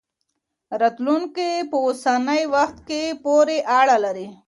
[0.81, 2.77] راتلونکی په اوسني وخت
[3.23, 4.27] پورې اړه لري.